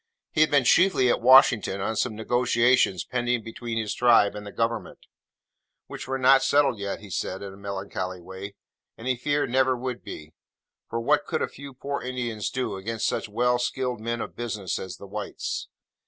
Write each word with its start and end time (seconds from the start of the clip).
He 0.31 0.41
had 0.41 0.49
been 0.49 0.63
chiefly 0.63 1.09
at 1.11 1.21
Washington 1.21 1.79
on 1.79 1.95
some 1.95 2.15
negotiations 2.15 3.05
pending 3.05 3.43
between 3.43 3.77
his 3.77 3.93
Tribe 3.93 4.33
and 4.33 4.47
the 4.47 4.51
Government: 4.51 4.97
which 5.85 6.07
were 6.07 6.17
not 6.17 6.41
settled 6.41 6.79
yet 6.79 7.01
(he 7.01 7.11
said 7.11 7.43
in 7.43 7.53
a 7.53 7.57
melancholy 7.57 8.19
way), 8.19 8.55
and 8.97 9.07
he 9.07 9.15
feared 9.15 9.51
never 9.51 9.77
would 9.77 10.03
be: 10.03 10.33
for 10.89 10.99
what 10.99 11.27
could 11.27 11.43
a 11.43 11.47
few 11.47 11.75
poor 11.75 12.01
Indians 12.01 12.49
do, 12.49 12.77
against 12.77 13.05
such 13.05 13.29
well 13.29 13.59
skilled 13.59 13.99
men 14.01 14.21
of 14.21 14.35
business 14.35 14.79
as 14.79 14.97
the 14.97 15.05
whites? 15.05 15.67